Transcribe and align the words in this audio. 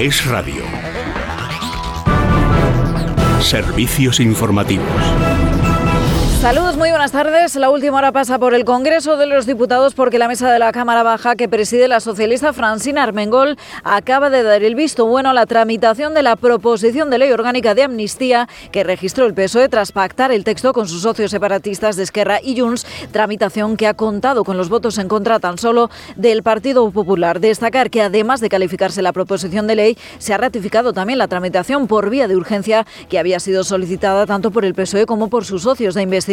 Es 0.00 0.24
radio. 0.24 0.62
Servicios 3.42 4.18
informativos. 4.18 4.86
Saludos, 6.40 6.78
muy 6.78 6.88
buenas 6.88 7.12
tardes. 7.12 7.54
La 7.56 7.68
última 7.68 7.98
hora 7.98 8.12
pasa 8.12 8.38
por 8.38 8.54
el 8.54 8.64
Congreso 8.64 9.18
de 9.18 9.26
los 9.26 9.44
Diputados 9.44 9.92
porque 9.92 10.18
la 10.18 10.26
mesa 10.26 10.50
de 10.50 10.58
la 10.58 10.72
Cámara 10.72 11.02
Baja 11.02 11.36
que 11.36 11.50
preside 11.50 11.86
la 11.86 12.00
socialista 12.00 12.54
Francina 12.54 13.02
Armengol 13.02 13.58
acaba 13.84 14.30
de 14.30 14.42
dar 14.42 14.62
el 14.62 14.74
visto 14.74 15.04
bueno 15.04 15.28
a 15.28 15.34
la 15.34 15.44
tramitación 15.44 16.14
de 16.14 16.22
la 16.22 16.36
proposición 16.36 17.10
de 17.10 17.18
ley 17.18 17.30
orgánica 17.30 17.74
de 17.74 17.82
amnistía 17.82 18.48
que 18.72 18.84
registró 18.84 19.26
el 19.26 19.34
PSOE 19.34 19.68
tras 19.68 19.92
pactar 19.92 20.32
el 20.32 20.44
texto 20.44 20.72
con 20.72 20.88
sus 20.88 21.02
socios 21.02 21.30
separatistas 21.30 21.96
de 21.96 22.04
Esquerra 22.04 22.38
y 22.42 22.58
Junts, 22.58 22.86
tramitación 23.12 23.76
que 23.76 23.86
ha 23.86 23.92
contado 23.92 24.42
con 24.42 24.56
los 24.56 24.70
votos 24.70 24.96
en 24.96 25.08
contra 25.08 25.40
tan 25.40 25.58
solo 25.58 25.90
del 26.16 26.42
Partido 26.42 26.90
Popular. 26.90 27.40
Destacar 27.40 27.90
que 27.90 28.00
además 28.00 28.40
de 28.40 28.48
calificarse 28.48 29.02
la 29.02 29.12
proposición 29.12 29.66
de 29.66 29.76
ley, 29.76 29.98
se 30.18 30.32
ha 30.32 30.38
ratificado 30.38 30.94
también 30.94 31.18
la 31.18 31.28
tramitación 31.28 31.86
por 31.86 32.08
vía 32.08 32.28
de 32.28 32.36
urgencia 32.36 32.86
que 33.10 33.18
había 33.18 33.40
sido 33.40 33.62
solicitada 33.62 34.24
tanto 34.24 34.50
por 34.50 34.64
el 34.64 34.72
PSOE 34.72 35.04
como 35.04 35.28
por 35.28 35.44
sus 35.44 35.64
socios 35.64 35.94
de 35.94 36.00
investigación 36.00 36.29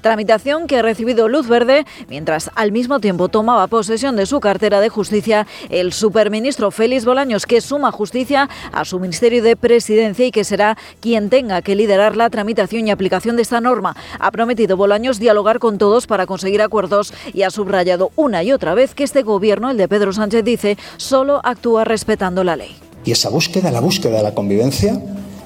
Tramitación 0.00 0.66
que 0.66 0.78
ha 0.78 0.82
recibido 0.82 1.28
luz 1.28 1.48
verde 1.48 1.84
mientras 2.08 2.50
al 2.54 2.72
mismo 2.72 3.00
tiempo 3.00 3.28
tomaba 3.28 3.66
posesión 3.66 4.16
de 4.16 4.26
su 4.26 4.40
cartera 4.40 4.80
de 4.80 4.88
justicia 4.88 5.46
el 5.70 5.92
superministro 5.92 6.70
Félix 6.70 7.04
Bolaños, 7.04 7.46
que 7.46 7.60
suma 7.60 7.92
justicia 7.92 8.48
a 8.72 8.84
su 8.84 8.98
Ministerio 8.98 9.42
de 9.42 9.56
Presidencia 9.56 10.26
y 10.26 10.30
que 10.30 10.44
será 10.44 10.76
quien 11.00 11.30
tenga 11.30 11.62
que 11.62 11.76
liderar 11.76 12.16
la 12.16 12.30
tramitación 12.30 12.86
y 12.86 12.90
aplicación 12.90 13.36
de 13.36 13.42
esta 13.42 13.60
norma. 13.60 13.96
Ha 14.18 14.30
prometido 14.30 14.76
Bolaños 14.76 15.18
dialogar 15.18 15.58
con 15.58 15.78
todos 15.78 16.06
para 16.06 16.26
conseguir 16.26 16.62
acuerdos 16.62 17.12
y 17.32 17.42
ha 17.42 17.50
subrayado 17.50 18.10
una 18.16 18.42
y 18.42 18.52
otra 18.52 18.74
vez 18.74 18.94
que 18.94 19.04
este 19.04 19.22
gobierno, 19.22 19.70
el 19.70 19.76
de 19.76 19.88
Pedro 19.88 20.12
Sánchez, 20.12 20.44
dice, 20.44 20.78
solo 20.96 21.40
actúa 21.44 21.84
respetando 21.84 22.44
la 22.44 22.56
ley. 22.56 22.76
Y 23.04 23.12
esa 23.12 23.30
búsqueda, 23.30 23.70
la 23.70 23.80
búsqueda 23.80 24.18
de 24.18 24.22
la 24.22 24.34
convivencia, 24.34 25.00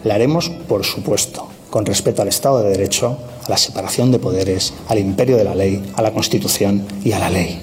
la 0.04 0.14
haremos, 0.14 0.48
por 0.48 0.84
supuesto, 0.84 1.48
con 1.70 1.86
respeto 1.86 2.22
al 2.22 2.28
Estado 2.28 2.62
de 2.62 2.70
Derecho, 2.70 3.18
a 3.44 3.50
la 3.50 3.56
separación 3.56 4.12
de 4.12 4.18
poderes, 4.18 4.72
al 4.88 4.98
imperio 4.98 5.36
de 5.36 5.44
la 5.44 5.54
ley, 5.54 5.92
a 5.96 6.02
la 6.02 6.12
Constitución 6.12 6.86
y 7.04 7.12
a 7.12 7.18
la 7.18 7.30
ley. 7.30 7.62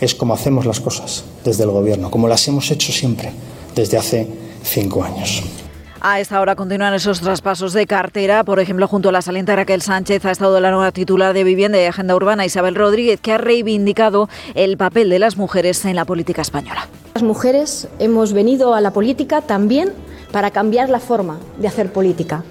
Es 0.00 0.14
como 0.14 0.34
hacemos 0.34 0.66
las 0.66 0.80
cosas 0.80 1.24
desde 1.44 1.64
el 1.64 1.70
Gobierno, 1.70 2.10
como 2.10 2.28
las 2.28 2.46
hemos 2.48 2.70
hecho 2.70 2.92
siempre 2.92 3.32
desde 3.74 3.96
hace 3.96 4.28
cinco 4.62 5.04
años. 5.04 5.42
A 6.06 6.20
esta 6.20 6.38
hora 6.42 6.54
continúan 6.54 6.92
esos 6.92 7.20
traspasos 7.20 7.72
de 7.72 7.86
cartera. 7.86 8.44
Por 8.44 8.60
ejemplo, 8.60 8.86
junto 8.86 9.08
a 9.08 9.12
la 9.12 9.22
saliente 9.22 9.56
Raquel 9.56 9.80
Sánchez 9.80 10.22
ha 10.26 10.32
estado 10.32 10.60
la 10.60 10.70
nueva 10.70 10.92
titular 10.92 11.32
de 11.32 11.44
Vivienda 11.44 11.80
y 11.80 11.86
Agenda 11.86 12.14
Urbana, 12.14 12.44
Isabel 12.44 12.74
Rodríguez, 12.74 13.20
que 13.22 13.32
ha 13.32 13.38
reivindicado 13.38 14.28
el 14.54 14.76
papel 14.76 15.08
de 15.08 15.18
las 15.18 15.38
mujeres 15.38 15.82
en 15.86 15.96
la 15.96 16.04
política 16.04 16.42
española. 16.42 16.88
Las 17.14 17.22
mujeres 17.22 17.88
hemos 18.00 18.34
venido 18.34 18.74
a 18.74 18.82
la 18.82 18.92
política 18.92 19.40
también 19.40 19.94
para 20.30 20.50
cambiar 20.50 20.90
la 20.90 21.00
forma 21.00 21.38
de 21.56 21.68
hacer 21.68 21.90
política 21.90 22.44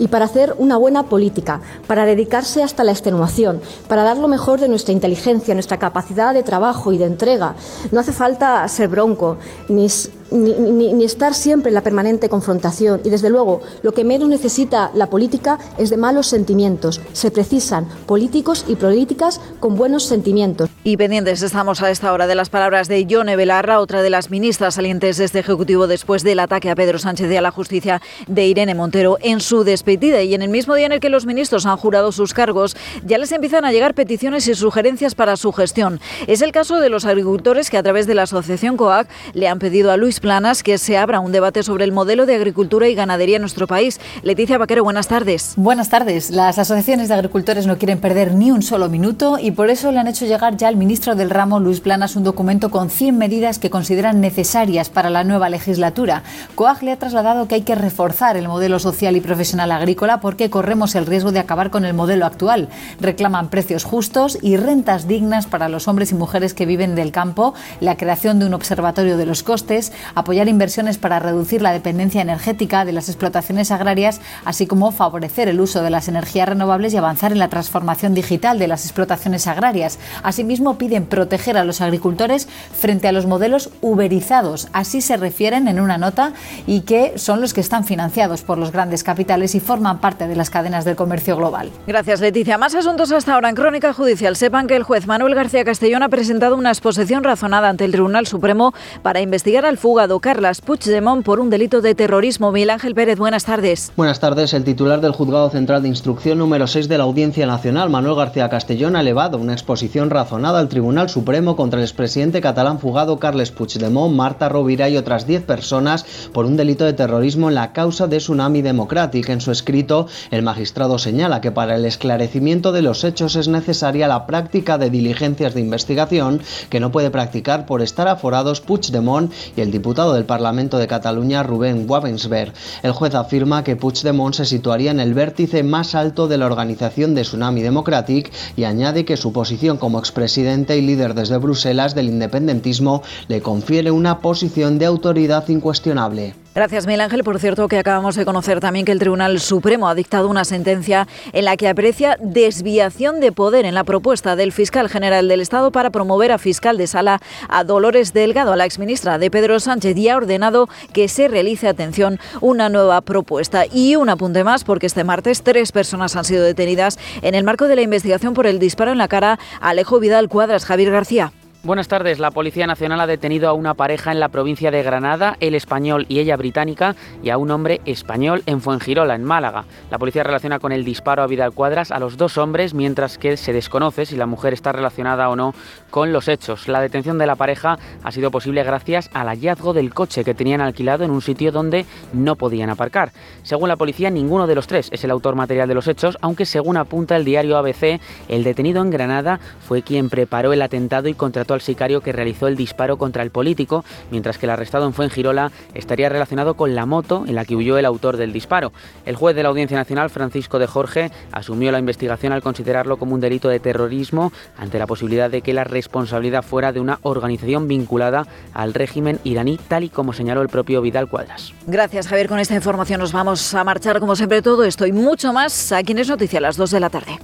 y 0.00 0.08
para 0.08 0.24
hacer 0.24 0.54
una 0.58 0.78
buena 0.78 1.04
política, 1.04 1.60
para 1.86 2.06
dedicarse 2.06 2.62
hasta 2.62 2.84
la 2.84 2.92
extenuación, 2.92 3.60
para 3.86 4.02
dar 4.02 4.16
lo 4.16 4.28
mejor 4.28 4.58
de 4.58 4.68
nuestra 4.68 4.94
inteligencia, 4.94 5.54
nuestra 5.54 5.78
capacidad 5.78 6.32
de 6.32 6.42
trabajo 6.42 6.90
y 6.92 6.98
de 6.98 7.04
entrega. 7.04 7.54
No 7.92 8.00
hace 8.00 8.12
falta 8.12 8.66
ser 8.66 8.88
bronco, 8.88 9.36
ni 9.68 9.88
ni, 10.30 11.04
estar 11.04 11.34
siempre 11.34 11.70
en 11.70 11.74
la 11.74 11.82
permanente 11.82 12.28
confrontación. 12.28 13.00
Y 13.04 13.10
desde 13.10 13.30
luego, 13.30 13.60
lo 13.82 13.92
que 13.92 14.04
menos 14.04 14.28
necesita 14.28 14.90
la 14.94 15.08
política 15.08 15.58
es 15.78 15.90
de 15.90 15.96
malos 15.96 16.26
sentimientos. 16.26 17.00
Se 17.12 17.30
precisan 17.30 17.86
políticos 18.06 18.64
y 18.68 18.76
políticas 18.76 19.40
con 19.60 19.76
buenos 19.76 20.04
sentimientos. 20.04 20.70
Y 20.84 20.96
pendientes 20.96 21.42
estamos 21.42 21.82
a 21.82 21.90
esta 21.90 22.12
hora 22.12 22.26
de 22.26 22.34
las 22.34 22.50
palabras 22.50 22.88
de 22.88 23.06
Yone 23.06 23.36
Belarra, 23.36 23.80
otra 23.80 24.02
de 24.02 24.10
las 24.10 24.30
ministras 24.30 24.74
salientes 24.74 25.16
de 25.16 25.24
este 25.24 25.40
Ejecutivo 25.40 25.86
después 25.86 26.22
del 26.22 26.40
ataque 26.40 26.70
a 26.70 26.74
Pedro 26.74 26.98
Sánchez 26.98 27.30
y 27.30 27.36
a 27.36 27.42
la 27.42 27.50
justicia 27.50 28.00
de 28.26 28.46
Irene 28.46 28.74
Montero 28.74 29.18
en 29.20 29.40
su 29.40 29.64
despedida. 29.64 30.22
Y 30.22 30.34
en 30.34 30.42
el 30.42 30.48
mismo 30.48 30.74
día 30.74 30.86
en 30.86 30.92
el 30.92 31.00
que 31.00 31.08
los 31.08 31.26
ministros 31.26 31.66
han 31.66 31.76
jurado 31.76 32.12
sus 32.12 32.34
cargos, 32.34 32.76
ya 33.04 33.18
les 33.18 33.32
empiezan 33.32 33.64
a 33.64 33.72
llegar 33.72 33.94
peticiones 33.94 34.46
y 34.48 34.54
sugerencias 34.54 35.14
para 35.14 35.36
su 35.36 35.52
gestión. 35.52 36.00
Es 36.26 36.42
el 36.42 36.52
caso 36.52 36.80
de 36.80 36.90
los 36.90 37.04
agricultores 37.04 37.70
que 37.70 37.78
a 37.78 37.82
través 37.82 38.06
de 38.06 38.14
la 38.14 38.22
asociación 38.22 38.76
COAC 38.76 39.08
le 39.34 39.48
han 39.48 39.58
pedido 39.58 39.90
a 39.90 39.96
Luis 39.96 40.19
Planas 40.20 40.62
que 40.62 40.76
se 40.76 40.98
abra 40.98 41.18
un 41.20 41.32
debate 41.32 41.62
sobre 41.62 41.84
el 41.84 41.92
modelo 41.92 42.26
de 42.26 42.34
agricultura 42.34 42.88
y 42.88 42.94
ganadería 42.94 43.36
en 43.36 43.42
nuestro 43.42 43.66
país. 43.66 43.98
Leticia 44.22 44.58
Vaquero, 44.58 44.84
buenas 44.84 45.08
tardes. 45.08 45.54
Buenas 45.56 45.88
tardes. 45.88 46.30
Las 46.30 46.58
asociaciones 46.58 47.08
de 47.08 47.14
agricultores 47.14 47.66
no 47.66 47.78
quieren 47.78 48.00
perder 48.00 48.34
ni 48.34 48.50
un 48.50 48.60
solo 48.60 48.90
minuto 48.90 49.38
y 49.40 49.52
por 49.52 49.70
eso 49.70 49.90
le 49.92 49.98
han 49.98 50.08
hecho 50.08 50.26
llegar 50.26 50.58
ya 50.58 50.68
al 50.68 50.76
ministro 50.76 51.14
del 51.14 51.30
ramo, 51.30 51.58
Luis 51.58 51.80
Planas, 51.80 52.16
un 52.16 52.24
documento 52.24 52.70
con 52.70 52.90
100 52.90 53.16
medidas 53.16 53.58
que 53.58 53.70
consideran 53.70 54.20
necesarias 54.20 54.90
para 54.90 55.08
la 55.08 55.24
nueva 55.24 55.48
legislatura. 55.48 56.22
COAG 56.54 56.82
le 56.82 56.92
ha 56.92 56.98
trasladado 56.98 57.48
que 57.48 57.54
hay 57.54 57.62
que 57.62 57.74
reforzar 57.74 58.36
el 58.36 58.46
modelo 58.46 58.78
social 58.78 59.16
y 59.16 59.22
profesional 59.22 59.72
agrícola 59.72 60.20
porque 60.20 60.50
corremos 60.50 60.94
el 60.96 61.06
riesgo 61.06 61.32
de 61.32 61.38
acabar 61.38 61.70
con 61.70 61.86
el 61.86 61.94
modelo 61.94 62.26
actual. 62.26 62.68
Reclaman 63.00 63.48
precios 63.48 63.84
justos 63.84 64.36
y 64.42 64.58
rentas 64.58 65.08
dignas 65.08 65.46
para 65.46 65.70
los 65.70 65.88
hombres 65.88 66.12
y 66.12 66.14
mujeres 66.14 66.52
que 66.52 66.66
viven 66.66 66.94
del 66.94 67.10
campo, 67.10 67.54
la 67.80 67.96
creación 67.96 68.38
de 68.38 68.44
un 68.44 68.52
observatorio 68.52 69.16
de 69.16 69.24
los 69.24 69.42
costes, 69.42 69.92
apoyar 70.14 70.48
inversiones 70.48 70.98
para 70.98 71.18
reducir 71.18 71.62
la 71.62 71.72
dependencia 71.72 72.22
energética 72.22 72.84
de 72.84 72.92
las 72.92 73.08
explotaciones 73.08 73.70
agrarias, 73.70 74.20
así 74.44 74.66
como 74.66 74.92
favorecer 74.92 75.48
el 75.48 75.60
uso 75.60 75.82
de 75.82 75.90
las 75.90 76.08
energías 76.08 76.48
renovables 76.48 76.94
y 76.94 76.96
avanzar 76.96 77.32
en 77.32 77.38
la 77.38 77.48
transformación 77.48 78.14
digital 78.14 78.58
de 78.58 78.68
las 78.68 78.84
explotaciones 78.84 79.46
agrarias. 79.46 79.98
Asimismo, 80.22 80.78
piden 80.78 81.06
proteger 81.06 81.56
a 81.56 81.64
los 81.64 81.80
agricultores 81.80 82.48
frente 82.72 83.08
a 83.08 83.12
los 83.12 83.26
modelos 83.26 83.70
uberizados. 83.80 84.68
Así 84.72 85.00
se 85.00 85.16
refieren 85.16 85.68
en 85.68 85.80
una 85.80 85.98
nota 85.98 86.32
y 86.66 86.82
que 86.82 87.14
son 87.16 87.40
los 87.40 87.54
que 87.54 87.60
están 87.60 87.84
financiados 87.84 88.42
por 88.42 88.58
los 88.58 88.72
grandes 88.72 89.04
capitales 89.04 89.54
y 89.54 89.60
forman 89.60 90.00
parte 90.00 90.28
de 90.28 90.36
las 90.36 90.50
cadenas 90.50 90.84
del 90.84 90.96
comercio 90.96 91.36
global. 91.36 91.70
Gracias, 91.86 92.20
Leticia. 92.20 92.58
Más 92.58 92.74
asuntos 92.74 93.12
hasta 93.12 93.34
ahora 93.34 93.48
en 93.48 93.54
Crónica 93.54 93.92
Judicial. 93.92 94.36
Sepan 94.36 94.66
que 94.66 94.76
el 94.76 94.82
juez 94.82 95.06
Manuel 95.06 95.34
García 95.34 95.64
Castellón 95.64 96.02
ha 96.02 96.08
presentado 96.08 96.56
una 96.56 96.70
exposición 96.70 97.24
razonada 97.24 97.68
ante 97.68 97.84
el 97.84 97.92
Tribunal 97.92 98.26
Supremo 98.26 98.72
para 99.02 99.20
investigar 99.20 99.64
al 99.64 99.78
fuga 99.78 99.99
Carlos 100.00 100.20
Carlas 100.22 100.60
Puigdemont 100.62 101.22
por 101.22 101.40
un 101.40 101.50
delito 101.50 101.82
de 101.82 101.94
terrorismo. 101.94 102.52
Miguel 102.52 102.70
Ángel 102.70 102.94
Pérez, 102.94 103.18
buenas 103.18 103.44
tardes. 103.44 103.92
Buenas 103.96 104.18
tardes. 104.18 104.54
El 104.54 104.64
titular 104.64 105.02
del 105.02 105.12
Juzgado 105.12 105.50
Central 105.50 105.82
de 105.82 105.88
Instrucción 105.88 106.38
número 106.38 106.66
6 106.66 106.88
de 106.88 106.96
la 106.96 107.04
Audiencia 107.04 107.46
Nacional, 107.46 107.90
Manuel 107.90 108.14
García 108.14 108.48
Castellón, 108.48 108.96
ha 108.96 109.02
elevado 109.02 109.36
una 109.36 109.52
exposición 109.52 110.08
razonada 110.08 110.58
al 110.58 110.70
Tribunal 110.70 111.10
Supremo 111.10 111.54
contra 111.54 111.80
el 111.80 111.84
expresidente 111.84 112.40
catalán 112.40 112.78
fugado 112.78 113.18
Carles 113.18 113.50
Puigdemont, 113.50 114.14
Marta 114.14 114.48
Rovira 114.48 114.88
y 114.88 114.96
otras 114.96 115.26
10 115.26 115.42
personas 115.42 116.06
por 116.32 116.46
un 116.46 116.56
delito 116.56 116.86
de 116.86 116.94
terrorismo 116.94 117.50
en 117.50 117.56
la 117.56 117.74
causa 117.74 118.06
de 118.06 118.18
Tsunami 118.18 118.62
Democratic. 118.62 119.28
En 119.28 119.42
su 119.42 119.50
escrito, 119.50 120.06
el 120.30 120.42
magistrado 120.42 120.98
señala 120.98 121.42
que 121.42 121.52
para 121.52 121.76
el 121.76 121.84
esclarecimiento 121.84 122.72
de 122.72 122.80
los 122.80 123.04
hechos 123.04 123.36
es 123.36 123.48
necesaria 123.48 124.08
la 124.08 124.26
práctica 124.26 124.78
de 124.78 124.88
diligencias 124.88 125.52
de 125.52 125.60
investigación 125.60 126.40
que 126.70 126.80
no 126.80 126.90
puede 126.90 127.10
practicar 127.10 127.66
por 127.66 127.82
estar 127.82 128.08
aforados 128.08 128.62
Puigdemont 128.62 129.30
y 129.56 129.60
el 129.60 129.70
diputado 129.70 129.89
diputado 129.90 130.14
del 130.14 130.24
Parlamento 130.24 130.78
de 130.78 130.86
Cataluña, 130.86 131.42
Rubén 131.42 131.84
Wavensberg. 131.88 132.52
El 132.84 132.92
juez 132.92 133.12
afirma 133.16 133.64
que 133.64 133.74
Puigdemont 133.74 134.32
se 134.32 134.44
situaría 134.44 134.92
en 134.92 135.00
el 135.00 135.14
vértice 135.14 135.64
más 135.64 135.96
alto 135.96 136.28
de 136.28 136.38
la 136.38 136.46
organización 136.46 137.16
de 137.16 137.22
Tsunami 137.22 137.60
Democratic 137.60 138.30
y 138.56 138.62
añade 138.62 139.04
que 139.04 139.16
su 139.16 139.32
posición 139.32 139.78
como 139.78 139.98
expresidente 139.98 140.78
y 140.78 140.82
líder 140.82 141.14
desde 141.14 141.38
Bruselas 141.38 141.96
del 141.96 142.06
independentismo 142.06 143.02
le 143.26 143.42
confiere 143.42 143.90
una 143.90 144.20
posición 144.20 144.78
de 144.78 144.86
autoridad 144.86 145.48
incuestionable. 145.48 146.34
Gracias, 146.60 146.86
Miguel 146.86 147.00
Ángel. 147.00 147.24
Por 147.24 147.38
cierto, 147.38 147.68
que 147.68 147.78
acabamos 147.78 148.16
de 148.16 148.26
conocer 148.26 148.60
también 148.60 148.84
que 148.84 148.92
el 148.92 148.98
Tribunal 148.98 149.40
Supremo 149.40 149.88
ha 149.88 149.94
dictado 149.94 150.28
una 150.28 150.44
sentencia 150.44 151.08
en 151.32 151.46
la 151.46 151.56
que 151.56 151.68
aprecia 151.68 152.18
desviación 152.20 153.18
de 153.18 153.32
poder 153.32 153.64
en 153.64 153.72
la 153.72 153.82
propuesta 153.82 154.36
del 154.36 154.52
fiscal 154.52 154.90
general 154.90 155.26
del 155.26 155.40
Estado 155.40 155.72
para 155.72 155.88
promover 155.88 156.32
a 156.32 156.36
fiscal 156.36 156.76
de 156.76 156.86
sala 156.86 157.22
a 157.48 157.64
Dolores 157.64 158.12
Delgado, 158.12 158.52
a 158.52 158.56
la 158.56 158.66
exministra 158.66 159.16
de 159.16 159.30
Pedro 159.30 159.58
Sánchez, 159.58 159.96
y 159.96 160.10
ha 160.10 160.18
ordenado 160.18 160.68
que 160.92 161.08
se 161.08 161.28
realice, 161.28 161.66
atención, 161.66 162.20
una 162.42 162.68
nueva 162.68 163.00
propuesta. 163.00 163.64
Y 163.64 163.96
un 163.96 164.10
apunte 164.10 164.44
más, 164.44 164.62
porque 164.62 164.84
este 164.84 165.02
martes 165.02 165.42
tres 165.42 165.72
personas 165.72 166.14
han 166.14 166.26
sido 166.26 166.44
detenidas 166.44 166.98
en 167.22 167.34
el 167.34 167.42
marco 167.42 167.68
de 167.68 167.76
la 167.76 167.82
investigación 167.82 168.34
por 168.34 168.46
el 168.46 168.58
disparo 168.58 168.92
en 168.92 168.98
la 168.98 169.08
cara 169.08 169.38
a 169.62 169.70
Alejo 169.70 169.98
Vidal 169.98 170.28
Cuadras. 170.28 170.66
Javier 170.66 170.90
García. 170.90 171.32
Buenas 171.62 171.88
tardes. 171.88 172.18
La 172.18 172.30
Policía 172.30 172.66
Nacional 172.66 173.02
ha 173.02 173.06
detenido 173.06 173.46
a 173.46 173.52
una 173.52 173.74
pareja 173.74 174.12
en 174.12 174.18
la 174.18 174.30
provincia 174.30 174.70
de 174.70 174.82
Granada, 174.82 175.36
el 175.40 175.54
español 175.54 176.06
y 176.08 176.18
ella 176.18 176.38
británica, 176.38 176.96
y 177.22 177.28
a 177.28 177.36
un 177.36 177.50
hombre 177.50 177.82
español 177.84 178.42
en 178.46 178.62
Fuengirola, 178.62 179.14
en 179.14 179.24
Málaga. 179.24 179.66
La 179.90 179.98
policía 179.98 180.22
relaciona 180.22 180.58
con 180.58 180.72
el 180.72 180.86
disparo 180.86 181.22
a 181.22 181.26
Vidal 181.26 181.52
Cuadras 181.52 181.90
a 181.90 181.98
los 181.98 182.16
dos 182.16 182.38
hombres, 182.38 182.72
mientras 182.72 183.18
que 183.18 183.36
se 183.36 183.52
desconoce 183.52 184.06
si 184.06 184.16
la 184.16 184.24
mujer 184.24 184.54
está 184.54 184.72
relacionada 184.72 185.28
o 185.28 185.36
no 185.36 185.52
con 185.90 186.14
los 186.14 186.28
hechos. 186.28 186.66
La 186.66 186.80
detención 186.80 187.18
de 187.18 187.26
la 187.26 187.36
pareja 187.36 187.78
ha 188.02 188.10
sido 188.10 188.30
posible 188.30 188.64
gracias 188.64 189.10
al 189.12 189.26
hallazgo 189.28 189.74
del 189.74 189.92
coche 189.92 190.24
que 190.24 190.32
tenían 190.32 190.62
alquilado 190.62 191.04
en 191.04 191.10
un 191.10 191.20
sitio 191.20 191.52
donde 191.52 191.84
no 192.14 192.36
podían 192.36 192.70
aparcar. 192.70 193.12
Según 193.42 193.68
la 193.68 193.76
policía, 193.76 194.08
ninguno 194.08 194.46
de 194.46 194.54
los 194.54 194.66
tres 194.66 194.88
es 194.92 195.04
el 195.04 195.10
autor 195.10 195.34
material 195.34 195.68
de 195.68 195.74
los 195.74 195.88
hechos, 195.88 196.16
aunque 196.22 196.46
según 196.46 196.78
apunta 196.78 197.16
el 197.16 197.26
diario 197.26 197.58
ABC, 197.58 198.00
el 198.28 198.44
detenido 198.44 198.80
en 198.80 198.88
Granada 198.88 199.40
fue 199.68 199.82
quien 199.82 200.08
preparó 200.08 200.54
el 200.54 200.62
atentado 200.62 201.08
y 201.08 201.12
contrató 201.12 201.49
muerto 201.50 201.54
al 201.54 201.60
sicario 201.62 202.00
que 202.00 202.12
realizó 202.12 202.46
el 202.46 202.56
disparo 202.56 202.96
contra 202.96 203.22
el 203.22 203.30
político, 203.30 203.84
mientras 204.10 204.38
que 204.38 204.46
el 204.46 204.50
arrestado 204.50 204.86
en 204.86 204.92
Fuengirola 204.92 205.50
estaría 205.74 206.08
relacionado 206.08 206.54
con 206.54 206.74
la 206.74 206.86
moto 206.86 207.24
en 207.26 207.34
la 207.34 207.44
que 207.44 207.56
huyó 207.56 207.76
el 207.76 207.84
autor 207.86 208.16
del 208.16 208.32
disparo. 208.32 208.72
El 209.04 209.16
juez 209.16 209.34
de 209.34 209.42
la 209.42 209.48
Audiencia 209.48 209.76
Nacional, 209.76 210.10
Francisco 210.10 210.58
de 210.58 210.66
Jorge, 210.66 211.10
asumió 211.32 211.72
la 211.72 211.78
investigación 211.78 212.32
al 212.32 212.42
considerarlo 212.42 212.98
como 212.98 213.14
un 213.14 213.20
delito 213.20 213.48
de 213.48 213.58
terrorismo 213.58 214.32
ante 214.56 214.78
la 214.78 214.86
posibilidad 214.86 215.30
de 215.30 215.42
que 215.42 215.52
la 215.52 215.64
responsabilidad 215.64 216.42
fuera 216.42 216.72
de 216.72 216.80
una 216.80 217.00
organización 217.02 217.66
vinculada 217.66 218.26
al 218.54 218.74
régimen 218.74 219.18
iraní, 219.24 219.58
tal 219.68 219.84
y 219.84 219.88
como 219.88 220.12
señaló 220.12 220.42
el 220.42 220.48
propio 220.48 220.82
Vidal 220.82 221.08
Cuadras. 221.08 221.52
Gracias, 221.66 222.06
Javier. 222.06 222.28
Con 222.28 222.38
esta 222.38 222.54
información 222.54 223.00
nos 223.00 223.12
vamos 223.12 223.54
a 223.54 223.64
marchar, 223.64 223.98
como 223.98 224.14
siempre, 224.14 224.40
todo 224.42 224.62
esto 224.62 224.86
mucho 224.92 225.32
más 225.32 225.72
aquí 225.72 225.92
en 225.92 225.98
Es 225.98 226.08
Noticia 226.08 226.38
a 226.38 226.42
las 226.42 226.56
2 226.56 226.70
de 226.70 226.80
la 226.80 226.90
tarde. 226.90 227.18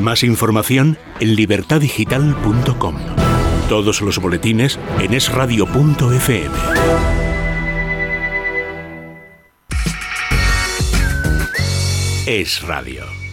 Más 0.00 0.22
información 0.22 0.98
en 1.20 1.34
libertadigital.com. 1.36 2.96
Todos 3.68 4.00
los 4.00 4.18
boletines 4.18 4.78
en 5.00 5.14
esradio.fm. 5.14 6.50
Es 12.26 12.62
Radio. 12.62 13.25